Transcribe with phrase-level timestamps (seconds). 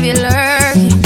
[0.00, 0.96] have you lurking.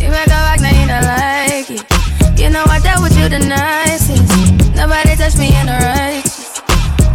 [0.00, 2.40] You back up back, now you don't like it.
[2.40, 4.74] You know I dealt with you the nicest.
[4.74, 6.62] Nobody touched me in a righteous.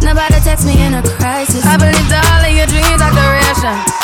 [0.02, 1.64] Nobody text me in a crisis.
[1.66, 4.03] I believe all of your dreams are duration.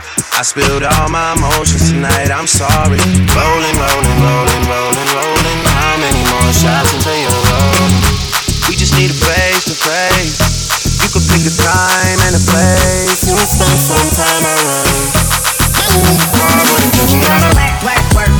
[0.41, 2.97] I spilled all my emotions tonight, I'm sorry.
[2.97, 7.93] Rolling, rolling, rolling, rolling, rolling How many more shots until you're rolling.
[8.65, 10.41] We just need a face to face.
[10.97, 13.21] You could pick a time and a place.
[13.29, 15.13] We'll spend some time around.
[15.93, 16.65] Work, work,
[17.85, 18.30] work, work,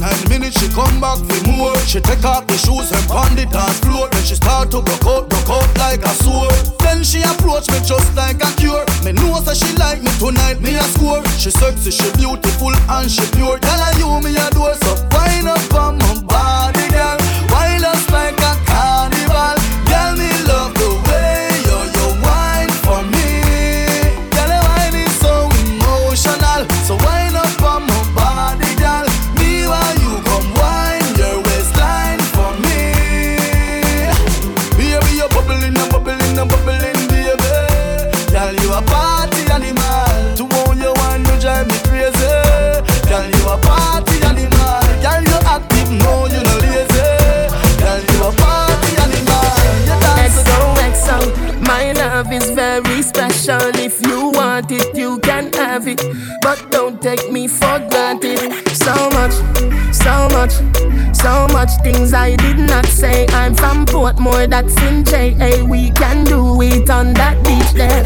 [0.00, 1.76] nine minutes, she come back for more.
[1.86, 4.08] She take off the shoes and pound the dance floor.
[4.10, 6.52] Then she start to broke out, broke out like a sword.
[6.80, 8.84] Then she approach me just like a cure.
[9.04, 11.24] Me know that she like me tonight, me a score.
[11.38, 13.58] She sexy, she beautiful and she pure.
[13.58, 16.65] Tell her you me a door, so wind up on my body,
[61.68, 63.26] so much things I did not say.
[63.28, 65.64] I'm from Portmore, that's in JA.
[65.64, 68.02] We can do it on that beach there.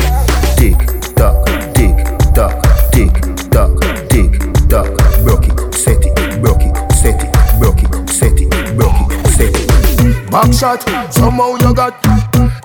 [0.57, 0.79] Tick
[1.15, 1.97] tock, tick
[2.35, 2.63] tock,
[2.93, 3.13] tick
[3.51, 4.33] tock, tick
[4.69, 4.91] tock.
[5.25, 9.55] Broke it, set it, broke it, set it, broke it, set it, broke it, set
[9.55, 10.31] it.
[10.31, 10.83] Back shot,
[11.13, 11.95] somehow you got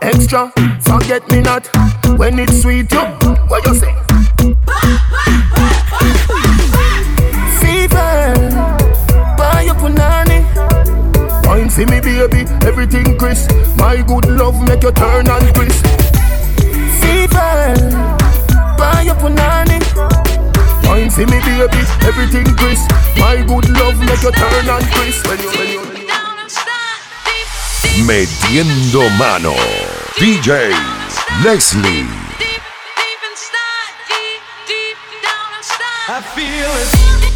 [0.01, 0.51] extra.
[0.81, 1.67] Forget me not
[2.17, 2.91] when it's sweet.
[2.91, 2.99] You,
[3.47, 4.14] what you say?
[11.75, 13.51] See me baby, everything crisp.
[13.75, 15.85] My good love make you turn and crisp.
[17.03, 17.75] Fever,
[18.79, 19.83] buy your punani.
[20.87, 22.89] Wine see me baby, everything crisp.
[23.17, 25.27] My good love make you turn and crisp.
[25.27, 25.81] When you, when you,
[28.07, 29.55] Metiendo mano.
[30.15, 30.71] DJ
[31.43, 32.07] Lesly.
[36.07, 37.34] I feel it.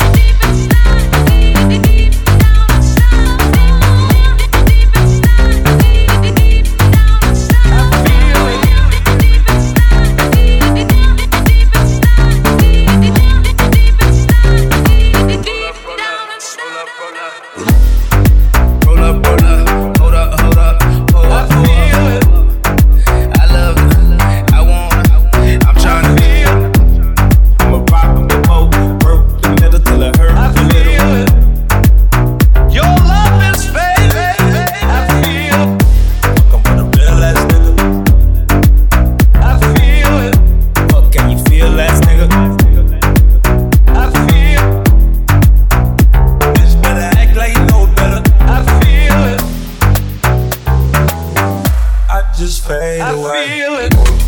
[52.49, 53.43] just fade away.
[53.43, 54.18] I feel it.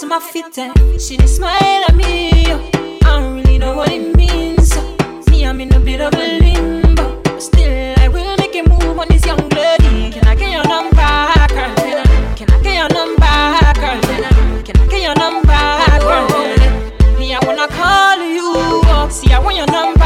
[0.00, 2.30] To my feet and she smile at me.
[2.42, 4.74] I don't really know what it means.
[5.28, 7.38] Me, I'm in a bit of a limbo.
[7.38, 10.10] Still, I will make a move on this young lady.
[10.10, 10.96] Can I get your number,
[11.52, 11.74] girl?
[12.34, 13.36] Can I get your number,
[13.76, 14.00] girl?
[14.64, 15.60] Can I get your number,
[16.00, 17.18] girl?
[17.18, 19.10] Me, I wanna call you.
[19.10, 19.99] See, I want your number,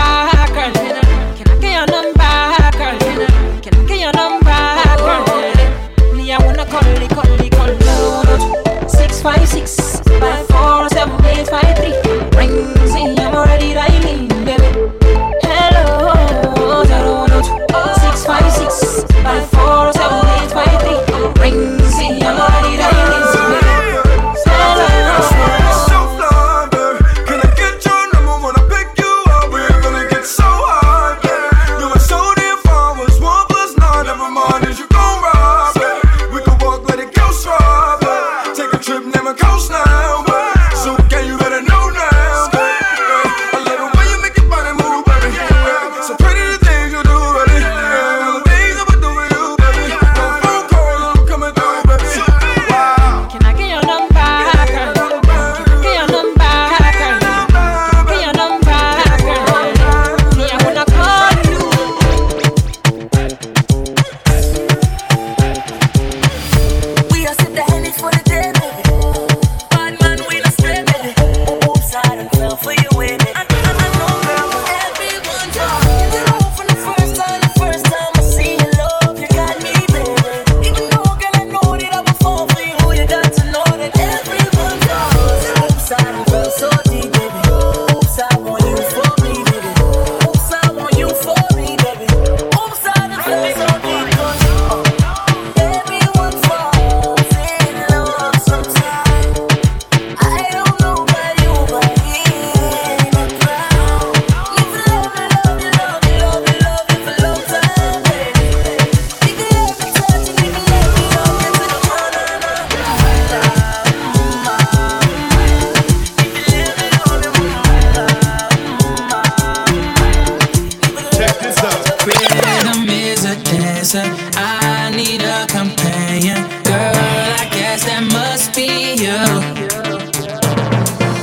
[123.95, 124.31] answer.
[124.37, 126.37] I need a companion.
[126.65, 129.21] Girl, I guess that must be you.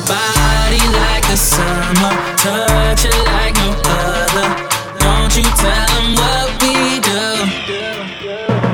[0.08, 4.48] Body like the summer, touching like no other.
[5.00, 7.24] Don't you tell them what we do.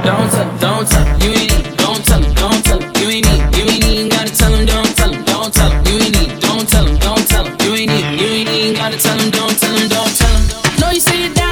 [0.03, 1.77] Don't tell, don't tell, you ain't need.
[1.77, 3.41] Don't tell them, don't tell them, you ain't need.
[3.57, 4.11] You ain't need.
[4.11, 6.39] gotta tell them, don't tell them, don't tell them, you ain't need.
[6.41, 8.21] Don't tell don't tell you ain't need.
[8.21, 8.75] You ain't need.
[8.75, 10.79] gotta tell them, don't tell them, don't tell them.
[10.79, 11.46] No, you say it down.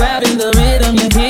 [0.00, 1.29] crowd the rhythm you hear.